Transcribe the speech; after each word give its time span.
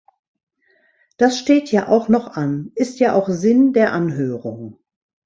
Das 1.17 1.37
steht 1.37 1.71
ja 1.71 1.87
auch 1.87 2.07
noch 2.09 2.29
an, 2.35 2.71
ist 2.73 2.97
ja 2.99 3.13
auch 3.13 3.29
Sinn 3.29 3.71
der 3.71 3.91
Anhörung. 3.93 4.79